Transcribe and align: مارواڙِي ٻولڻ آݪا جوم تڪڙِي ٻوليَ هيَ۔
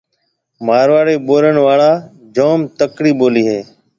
مارواڙِي 0.65 1.15
ٻولڻ 1.27 1.55
آݪا 1.71 1.91
جوم 2.35 2.59
تڪڙِي 2.77 3.11
ٻوليَ 3.19 3.43
هيَ۔ 3.51 3.59